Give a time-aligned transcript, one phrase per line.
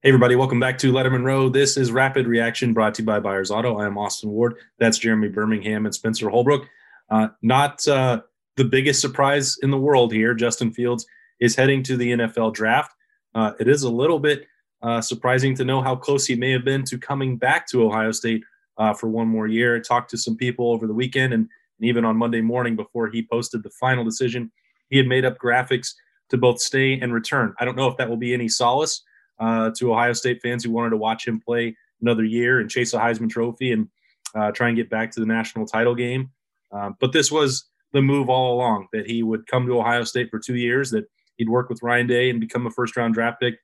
[0.00, 1.48] Hey, everybody, welcome back to Lettermen Row.
[1.48, 3.78] This is Rapid Reaction brought to you by Byers Auto.
[3.78, 4.54] I am Austin Ward.
[4.78, 6.68] That's Jeremy Birmingham and Spencer Holbrook.
[7.10, 8.20] Uh, not uh,
[8.54, 10.34] the biggest surprise in the world here.
[10.34, 11.04] Justin Fields
[11.40, 12.94] is heading to the NFL draft.
[13.34, 14.46] Uh, it is a little bit
[14.82, 18.12] uh, surprising to know how close he may have been to coming back to Ohio
[18.12, 18.44] State
[18.76, 19.74] uh, for one more year.
[19.74, 21.48] I talked to some people over the weekend and,
[21.80, 24.52] and even on Monday morning before he posted the final decision.
[24.90, 25.94] He had made up graphics
[26.28, 27.52] to both stay and return.
[27.58, 29.02] I don't know if that will be any solace
[29.40, 32.94] uh, to Ohio State fans who wanted to watch him play another year and chase
[32.94, 33.88] a Heisman Trophy and
[34.34, 36.30] uh, try and get back to the national title game.
[36.72, 40.30] Um, but this was the move all along that he would come to Ohio State
[40.30, 41.06] for two years, that
[41.36, 43.54] he'd work with Ryan Day and become a first round draft pick.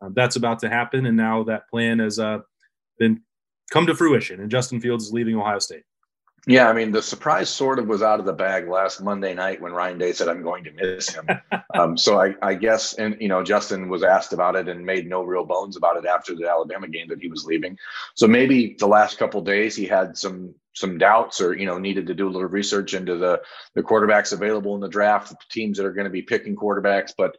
[0.00, 1.06] Um, that's about to happen.
[1.06, 2.38] And now that plan has uh,
[2.98, 3.20] been
[3.70, 5.84] come to fruition, and Justin Fields is leaving Ohio State.
[6.46, 9.62] Yeah, I mean, the surprise sort of was out of the bag last Monday night
[9.62, 11.26] when Ryan Day said, I'm going to miss him.
[11.74, 15.08] um, so I, I, guess, and, you know, Justin was asked about it and made
[15.08, 17.78] no real bones about it after the Alabama game that he was leaving.
[18.14, 22.08] So maybe the last couple days he had some some doubts or, you know, needed
[22.08, 23.40] to do a little research into the,
[23.74, 27.12] the quarterbacks available in the draft, the teams that are going to be picking quarterbacks.
[27.16, 27.36] But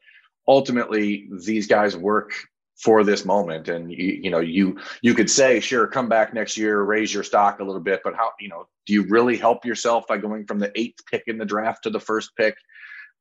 [0.48, 2.32] ultimately, these guys work
[2.76, 3.68] for this moment.
[3.70, 7.24] And you, you know you you could say sure come back next year raise your
[7.24, 10.46] stock a little bit but how you know do you really help yourself by going
[10.46, 12.56] from the eighth pick in the draft to the first pick?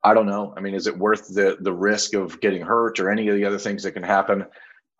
[0.02, 0.54] I don't know.
[0.56, 3.44] I mean is it worth the the risk of getting hurt or any of the
[3.44, 4.44] other things that can happen?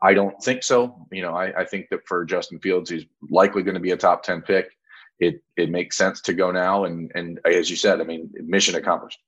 [0.03, 1.07] I don't think so.
[1.11, 3.97] You know i, I think that for justin fields he's likely going to be a
[3.97, 4.71] top 10 pick.
[5.19, 8.77] It it makes sense to go now and and as you said i mean mission
[8.77, 9.19] accomplished.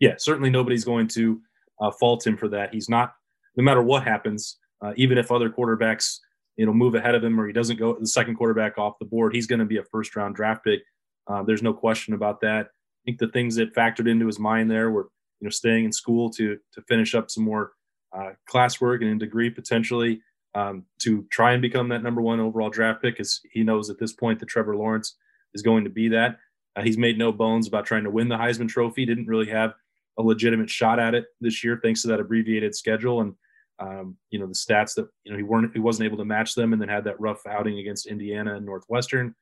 [0.00, 1.42] Yeah certainly nobody's going to
[1.80, 2.72] uh, fault him for that.
[2.72, 3.12] He's not
[3.58, 6.18] no matter what happens, uh, even if other quarterbacks
[6.56, 9.04] you know move ahead of him or he doesn't go the second quarterback off the
[9.04, 10.80] board, he's going to be a first round draft pick.
[11.26, 12.66] Uh, there's no question about that.
[12.66, 15.08] I think the things that factored into his mind there were
[15.40, 17.72] you know staying in school to to finish up some more
[18.16, 20.22] uh, classwork and a degree potentially
[20.54, 23.98] um, to try and become that number one overall draft pick, as he knows at
[23.98, 25.16] this point that Trevor Lawrence
[25.52, 26.38] is going to be that.
[26.76, 29.04] Uh, he's made no bones about trying to win the Heisman Trophy.
[29.04, 29.74] Didn't really have
[30.16, 33.20] a legitimate shot at it this year, thanks to that abbreviated schedule.
[33.20, 33.34] And
[33.80, 36.54] um, you know the stats that you know he weren't he wasn't able to match
[36.54, 39.34] them, and then had that rough outing against Indiana and Northwestern,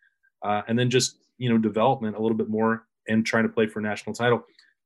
[0.43, 3.67] uh, and then just you know development a little bit more and trying to play
[3.67, 4.43] for a national title.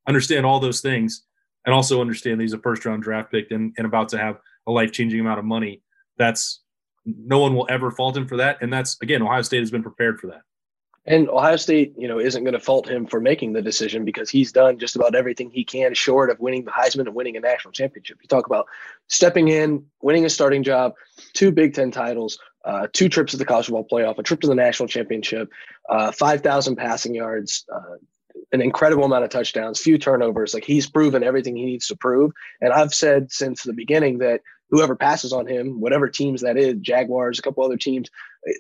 [0.07, 1.25] Understand all those things,
[1.67, 4.39] and also understand that he's a first round draft pick and, and about to have
[4.67, 5.83] a life changing amount of money.
[6.17, 6.61] That's
[7.05, 9.83] no one will ever fault him for that, and that's again Ohio State has been
[9.83, 10.43] prepared for that.
[11.07, 14.29] And Ohio State, you know, isn't going to fault him for making the decision because
[14.29, 17.41] he's done just about everything he can short of winning the Heisman and winning a
[17.41, 18.19] national championship.
[18.21, 18.67] You talk about
[19.09, 20.93] stepping in, winning a starting job,
[21.33, 24.47] two Big Ten titles, uh, two trips to the college football playoff, a trip to
[24.47, 25.49] the national championship,
[25.89, 27.97] uh, 5,000 passing yards, uh,
[28.53, 30.53] an incredible amount of touchdowns, few turnovers.
[30.53, 32.33] Like he's proven everything he needs to prove.
[32.61, 36.77] And I've said since the beginning that whoever passes on him, whatever teams that is,
[36.81, 38.09] Jaguars, a couple other teams,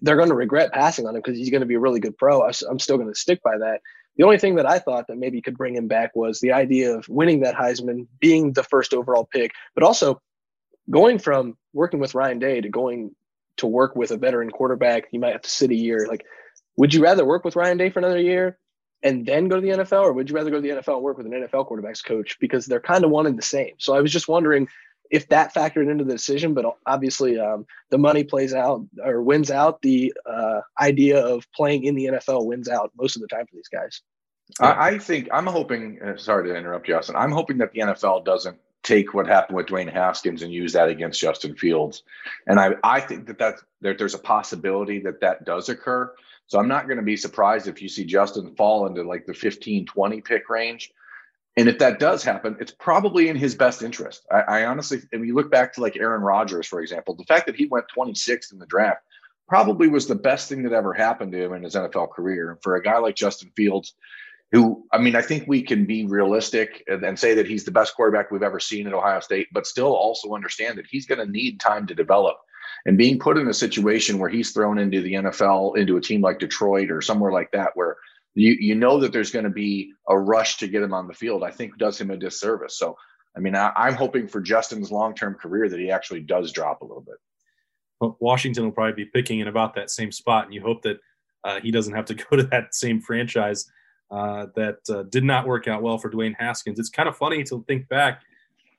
[0.03, 2.17] they're going to regret passing on him because he's going to be a really good
[2.19, 2.43] pro.
[2.43, 3.81] I'm still going to stick by that.
[4.17, 6.97] The only thing that I thought that maybe could bring him back was the idea
[6.97, 10.21] of winning that Heisman, being the first overall pick, but also
[10.91, 13.15] going from working with Ryan Day to going
[13.59, 15.05] to work with a veteran quarterback.
[15.13, 16.07] You might have to sit a year.
[16.09, 16.27] Like,
[16.77, 18.59] would you rather work with Ryan Day for another year
[19.03, 21.03] and then go to the NFL, or would you rather go to the NFL and
[21.03, 23.75] work with an NFL quarterbacks coach because they're kind of one and the same?
[23.79, 24.69] So I was just wondering
[25.11, 29.51] if that factored into the decision, but obviously um, the money plays out or wins
[29.51, 29.83] out.
[29.83, 33.57] The uh, idea of playing in the NFL wins out most of the time for
[33.57, 34.03] these guys.
[34.61, 36.01] I, I think I'm hoping.
[36.03, 37.17] Uh, sorry to interrupt you, Austin.
[37.17, 40.89] I'm hoping that the NFL doesn't take what happened with Dwayne Haskins and use that
[40.89, 42.03] against Justin Fields.
[42.47, 46.13] And I, I think that, that there's a possibility that that does occur.
[46.47, 49.35] So I'm not going to be surprised if you see Justin fall into like the
[49.35, 50.93] 15, 20 pick range.
[51.57, 54.25] And if that does happen, it's probably in his best interest.
[54.31, 57.47] I, I honestly, if you look back to like Aaron Rodgers, for example, the fact
[57.47, 59.03] that he went 26th in the draft
[59.49, 62.53] probably was the best thing that ever happened to him in his NFL career.
[62.53, 63.95] And for a guy like Justin Fields,
[64.53, 67.71] who, I mean, I think we can be realistic and, and say that he's the
[67.71, 71.25] best quarterback we've ever seen at Ohio State, but still also understand that he's going
[71.25, 72.37] to need time to develop.
[72.87, 76.21] And being put in a situation where he's thrown into the NFL, into a team
[76.21, 77.97] like Detroit or somewhere like that, where
[78.35, 81.15] you you know that there's going to be a rush to get him on the
[81.15, 81.43] field.
[81.43, 82.79] I think does him a disservice.
[82.79, 82.97] So,
[83.37, 86.83] I mean, I, am hoping for Justin's long term career that he actually does drop
[86.83, 87.17] a little bit.
[88.01, 90.99] Well, Washington will probably be picking in about that same spot, and you hope that
[91.45, 93.71] uh, he doesn't have to go to that same franchise
[94.11, 96.79] uh, that uh, did not work out well for Dwayne Haskins.
[96.79, 98.23] It's kind of funny to think back,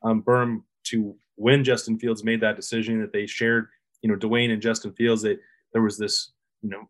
[0.04, 3.68] um, Berm, to when Justin Fields made that decision that they shared,
[4.02, 5.22] you know, Dwayne and Justin Fields.
[5.22, 5.40] That
[5.74, 6.32] there was this,
[6.62, 6.90] you know,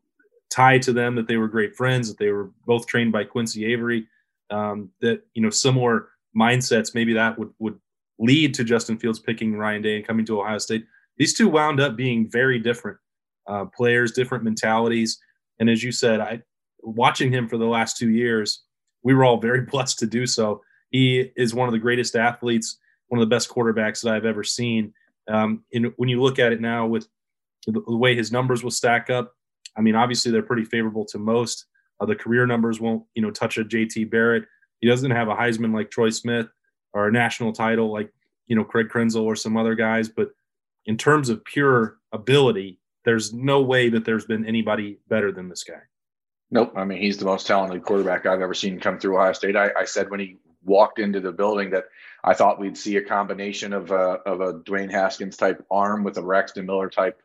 [0.51, 3.65] tie to them that they were great friends, that they were both trained by Quincy
[3.65, 4.07] Avery,
[4.51, 6.93] um, that you know similar mindsets.
[6.93, 7.79] Maybe that would would
[8.19, 10.85] lead to Justin Fields picking Ryan Day and coming to Ohio State.
[11.17, 12.97] these two wound up being very different
[13.47, 15.19] uh, players, different mentalities.
[15.59, 16.41] And as you said, I
[16.83, 18.63] watching him for the last two years,
[19.03, 20.61] we were all very blessed to do so.
[20.91, 22.77] He is one of the greatest athletes,
[23.07, 24.93] one of the best quarterbacks that I've ever seen.
[25.29, 27.07] Um, and when you look at it now with
[27.65, 29.33] the, the way his numbers will stack up,
[29.77, 31.65] I mean, obviously they're pretty favorable to most.
[31.99, 34.45] Uh, the career numbers won't, you know, touch a JT Barrett.
[34.79, 36.47] He doesn't have a Heisman like Troy Smith
[36.93, 38.11] or a national title like,
[38.47, 40.09] you know, Craig Krenzel or some other guys.
[40.09, 40.29] But
[40.85, 45.63] in terms of pure ability, there's no way that there's been anybody better than this
[45.63, 45.81] guy.
[46.49, 46.73] Nope.
[46.75, 49.55] I mean, he's the most talented quarterback I've ever seen come through Ohio State.
[49.55, 51.85] I, I said when he walked into the building that
[52.23, 56.17] I thought we'd see a combination of a, of a Dwayne Haskins type arm with
[56.17, 57.21] a Braxton Miller type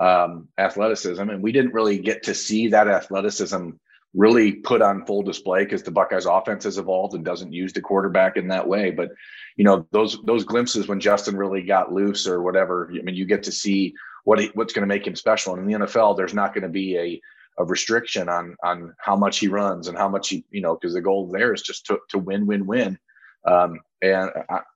[0.00, 1.28] um, athleticism.
[1.28, 3.70] And we didn't really get to see that athleticism
[4.14, 7.80] really put on full display because the Buckeyes offense has evolved and doesn't use the
[7.80, 8.90] quarterback in that way.
[8.90, 9.10] But
[9.56, 13.26] you know, those those glimpses when Justin really got loose or whatever, I mean, you
[13.26, 15.54] get to see what he, what's going to make him special.
[15.54, 17.20] And in the NFL, there's not going to be a
[17.58, 20.94] a restriction on on how much he runs and how much he, you know, because
[20.94, 22.98] the goal there is just to to win, win, win.
[23.46, 24.30] Um, and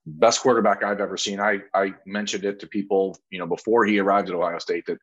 [0.06, 1.40] best quarterback I've ever seen.
[1.40, 4.98] I I mentioned it to people, you know, before he arrived at Ohio State that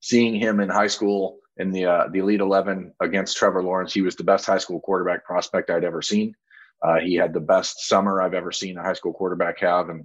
[0.00, 4.02] seeing him in high school in the uh, the Elite Eleven against Trevor Lawrence, he
[4.02, 6.34] was the best high school quarterback prospect I'd ever seen.
[6.82, 10.04] Uh, he had the best summer I've ever seen a high school quarterback have, and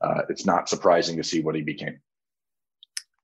[0.00, 2.00] uh, it's not surprising to see what he became.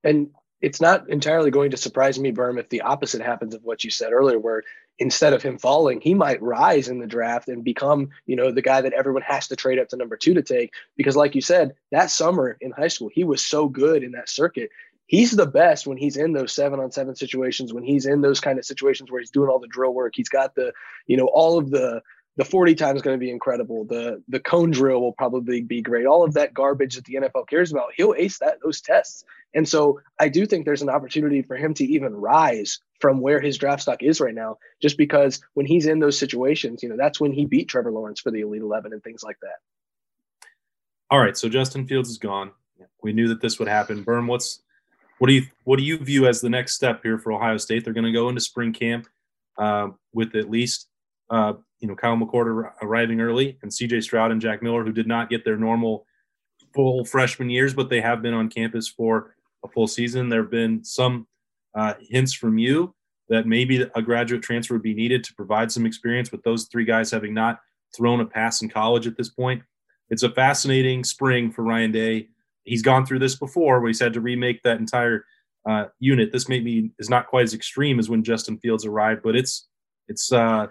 [0.03, 0.29] And
[0.61, 3.91] it's not entirely going to surprise me, Berm, if the opposite happens of what you
[3.91, 4.63] said earlier, where
[4.99, 8.61] instead of him falling, he might rise in the draft and become, you know, the
[8.61, 10.73] guy that everyone has to trade up to number two to take.
[10.95, 14.29] Because, like you said, that summer in high school, he was so good in that
[14.29, 14.69] circuit.
[15.07, 18.39] He's the best when he's in those seven on seven situations, when he's in those
[18.39, 20.13] kind of situations where he's doing all the drill work.
[20.15, 20.73] He's got the,
[21.05, 22.01] you know, all of the
[22.37, 23.85] the 40 time is going to be incredible.
[23.85, 26.05] The the cone drill will probably be great.
[26.05, 29.23] All of that garbage that the NFL cares about, he'll ace that those tests.
[29.53, 33.39] And so I do think there's an opportunity for him to even rise from where
[33.39, 36.97] his draft stock is right now, just because when he's in those situations, you know,
[36.97, 40.47] that's when he beat Trevor Lawrence for the Elite 11 and things like that.
[41.09, 42.51] All right, so Justin Fields is gone.
[43.01, 44.03] We knew that this would happen.
[44.03, 44.61] Berm, what's
[45.19, 47.85] what do you what do you view as the next step here for Ohio State?
[47.85, 49.07] They're going to go into spring camp
[49.57, 50.87] uh, with at least
[51.29, 51.53] uh,
[51.85, 54.01] you know Kyle McCord arriving early, and C.J.
[54.01, 56.07] Stroud and Jack Miller, who did not get their normal
[56.73, 60.27] full freshman years, but they have been on campus for a full season.
[60.27, 61.27] There have been some
[61.75, 62.95] uh, hints from you
[63.29, 66.85] that maybe a graduate transfer would be needed to provide some experience with those three
[66.85, 67.59] guys having not
[67.95, 69.61] thrown a pass in college at this point.
[70.09, 72.29] It's a fascinating spring for Ryan Day.
[72.63, 75.23] He's gone through this before where he's had to remake that entire
[75.69, 76.31] uh, unit.
[76.31, 79.67] This maybe is not quite as extreme as when Justin Fields arrived, but it's
[80.07, 80.67] it's uh,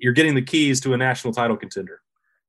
[0.00, 2.00] you're getting the keys to a national title contender.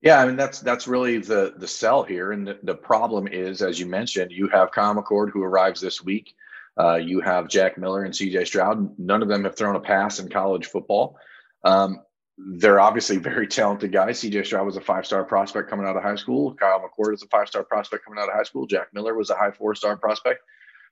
[0.02, 3.62] Yeah, I mean that's that's really the the sell here, and the, the problem is,
[3.62, 6.34] as you mentioned, you have Kyle McCord who arrives this week.
[6.80, 8.46] Uh, you have Jack Miller and C.J.
[8.46, 8.98] Stroud.
[8.98, 11.18] None of them have thrown a pass in college football.
[11.66, 12.00] Um,
[12.38, 14.20] they're obviously very talented guys.
[14.20, 14.44] C.J.
[14.46, 16.54] Stroud was a five-star prospect coming out of high school.
[16.54, 18.66] Kyle McCord is a five-star prospect coming out of high school.
[18.66, 20.40] Jack Miller was a high four-star prospect,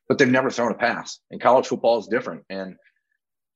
[0.10, 1.20] but they've never thrown a pass.
[1.32, 2.44] And college football is different.
[2.50, 2.76] And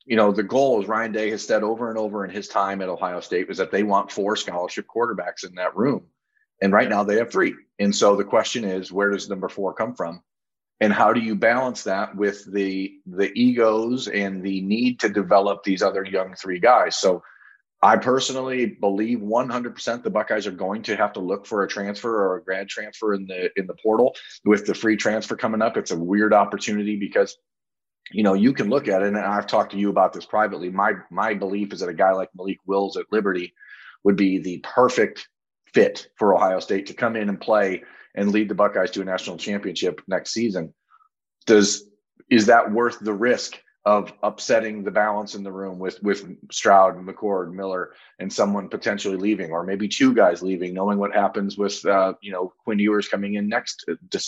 [0.06, 2.82] you know, the goal, as Ryan Day has said over and over in his time
[2.82, 6.06] at Ohio State, was that they want four scholarship quarterbacks in that room.
[6.62, 7.56] And right now they have three.
[7.80, 10.22] And so the question is, where does number four come from?
[10.80, 15.64] And how do you balance that with the the egos and the need to develop
[15.64, 16.98] these other young three guys?
[16.98, 17.22] So
[17.84, 22.26] I personally believe 100% the Buckeyes are going to have to look for a transfer
[22.26, 25.78] or a grad transfer in the in the portal with the free transfer coming up.
[25.78, 27.38] It's a weird opportunity because
[28.12, 30.70] you know, you can look at it, and I've talked to you about this privately.
[30.70, 33.54] My my belief is that a guy like Malik Willis at Liberty
[34.04, 35.28] would be the perfect
[35.74, 37.84] fit for Ohio State to come in and play
[38.16, 40.74] and lead the Buckeyes to a national championship next season.
[41.46, 41.90] Does
[42.30, 46.96] is that worth the risk of upsetting the balance in the room with with Stroud,
[46.98, 51.84] McCord, Miller, and someone potentially leaving, or maybe two guys leaving, knowing what happens with
[51.86, 53.86] uh, you know Quinn Ewers coming in next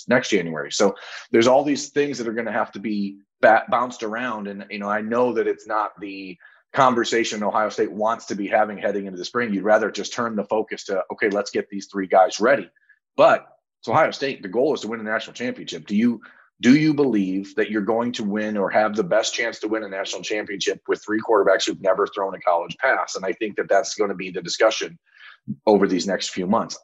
[0.08, 0.72] next January.
[0.72, 0.96] So
[1.32, 4.80] there's all these things that are going to have to be bounced around, and you
[4.80, 6.38] know I know that it's not the
[6.74, 9.54] conversation Ohio State wants to be having heading into the spring.
[9.54, 12.70] You'd rather just turn the focus to okay, let's get these three guys ready.
[13.16, 13.48] But
[13.80, 14.42] it's Ohio State.
[14.42, 15.86] The goal is to win a national championship.
[15.86, 16.22] Do you
[16.62, 19.84] do you believe that you're going to win or have the best chance to win
[19.84, 23.16] a national championship with three quarterbacks who've never thrown a college pass?
[23.16, 24.98] And I think that that's going to be the discussion
[25.66, 26.80] over these next few months.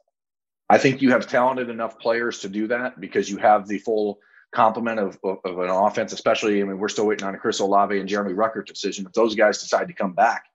[0.70, 4.20] I think you have talented enough players to do that because you have the full
[4.52, 7.60] complement of, of, of, an offense, especially, I mean, we're still waiting on a Chris
[7.60, 9.06] Olave and Jeremy Ruckert decision.
[9.06, 10.46] If those guys decide to come back,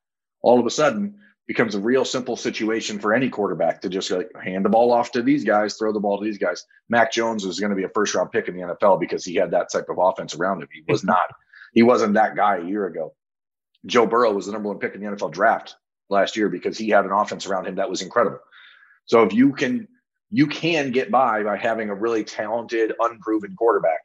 [0.42, 4.30] all of a sudden, becomes a real simple situation for any quarterback to just like
[4.42, 6.64] hand the ball off to these guys, throw the ball to these guys.
[6.88, 9.34] Mac Jones was going to be a first round pick in the NFL because he
[9.34, 10.68] had that type of offense around him.
[10.72, 11.10] He was mm-hmm.
[11.10, 11.26] not,
[11.72, 13.14] he wasn't that guy a year ago.
[13.86, 15.76] Joe Burrow was the number one pick in the NFL draft
[16.08, 18.38] last year because he had an offense around him that was incredible.
[19.04, 19.86] So if you can,
[20.34, 24.00] you can get by by having a really talented, unproven quarterback,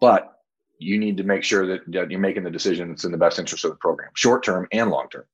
[0.00, 0.32] but
[0.78, 3.38] you need to make sure that, that you're making the decision that's in the best
[3.38, 5.24] interest of the program, short term and long term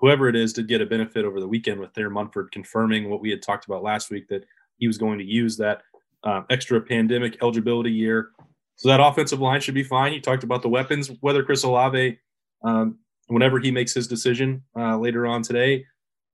[0.00, 3.20] whoever it is did get a benefit over the weekend with Thayer Munford confirming what
[3.20, 4.44] we had talked about last week that
[4.78, 5.82] he was going to use that
[6.24, 8.30] um, extra pandemic eligibility year.
[8.76, 10.14] So that offensive line should be fine.
[10.14, 12.18] You talked about the weapons, whether Chris Olave,
[12.64, 15.84] um, whenever he makes his decision uh, later on today,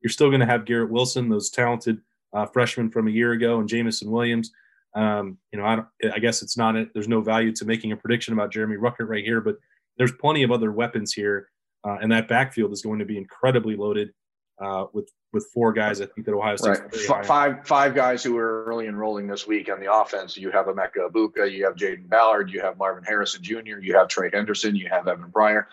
[0.01, 2.01] you're still going to have Garrett Wilson, those talented
[2.37, 4.53] uh, freshmen from a year ago, and Jameson Williams.
[4.95, 5.83] Um, you know, I,
[6.15, 9.09] I, guess it's not, a, there's no value to making a prediction about Jeremy Ruckert
[9.09, 9.57] right here, but
[9.99, 11.51] there's plenty of other weapons here
[11.87, 14.11] uh, and that backfield is going to be incredibly loaded
[14.61, 16.01] uh, with with four guys.
[16.01, 16.79] I think that Ohio State
[17.09, 17.25] right.
[17.25, 20.37] five five guys who are early enrolling this week on the offense.
[20.37, 24.09] You have Emeka Egbuka, you have Jayden Ballard, you have Marvin Harrison Jr., you have
[24.09, 25.69] Trey Henderson, you have Evan Pryor.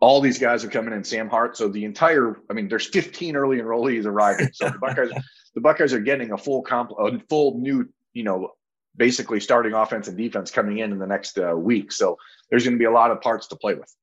[0.00, 1.04] All these guys are coming in.
[1.04, 1.56] Sam Hart.
[1.56, 4.50] So the entire, I mean, there's 15 early enrollees arriving.
[4.52, 5.12] So the Buckeyes,
[5.54, 8.52] the Buckeyes are getting a full comp, a full new, you know,
[8.96, 11.92] basically starting offense and defense coming in in the next uh, week.
[11.92, 12.16] So
[12.50, 13.94] there's going to be a lot of parts to play with.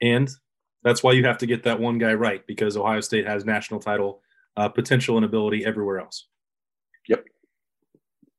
[0.00, 0.28] And
[0.82, 3.80] that's why you have to get that one guy right because Ohio State has national
[3.80, 4.20] title
[4.56, 6.26] uh, potential and ability everywhere else.
[7.08, 7.24] Yep,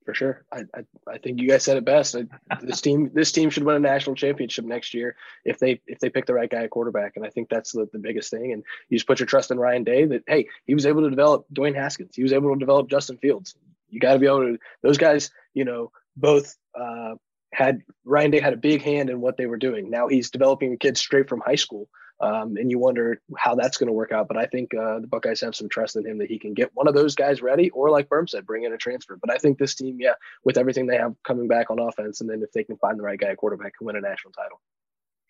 [0.06, 0.46] for sure.
[0.52, 2.16] I, I, I think you guys said it best.
[2.62, 6.10] this team this team should win a national championship next year if they if they
[6.10, 7.14] pick the right guy at quarterback.
[7.16, 8.52] And I think that's the, the biggest thing.
[8.54, 11.10] And you just put your trust in Ryan Day that hey he was able to
[11.10, 12.16] develop Dwayne Haskins.
[12.16, 13.56] He was able to develop Justin Fields.
[13.90, 15.32] You got to be able to those guys.
[15.54, 16.56] You know both.
[16.80, 17.16] Uh,
[17.54, 19.92] had Ryan Day had a big hand in what they were doing.
[19.92, 21.88] Now he's developing kids straight from high school,
[22.24, 24.30] um, and you wonder how that's going to work out.
[24.30, 26.72] But I think uh, the Buckeyes have some trust in him that he can get
[26.74, 29.18] one of those guys ready, or like Berm said, bring in a transfer.
[29.20, 30.14] But I think this team, yeah,
[30.46, 33.04] with everything they have coming back on offense, and then if they can find the
[33.04, 34.62] right guy quarterback, can win a national title.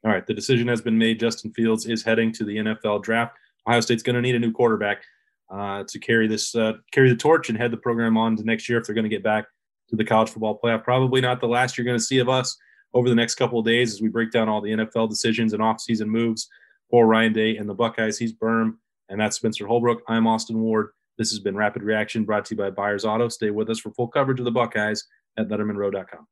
[0.06, 1.20] All right, the decision has been made.
[1.20, 3.38] Justin Fields is heading to the NFL draft.
[3.68, 5.04] Ohio State's going to need a new quarterback
[5.52, 8.70] uh, to carry this, uh, carry the torch, and head the program on to next
[8.70, 9.46] year if they're going to get back
[9.90, 10.84] to the college football playoff.
[10.84, 12.56] Probably not the last you're going to see of us
[12.94, 15.64] over the next couple of days as we break down all the NFL decisions and
[15.64, 16.50] offseason moves
[16.94, 18.20] for Ryan Day and the Buckeyes.
[18.20, 18.76] He's Berm,
[19.10, 20.04] and that's Spencer Holbrook.
[20.08, 20.90] I'm Austin Ward.
[21.18, 23.30] This has been Rapid Reaction brought to you by Byers Auto.
[23.30, 25.04] Stay with us for full coverage of the Buckeyes
[25.36, 26.28] at LettermenRow.com.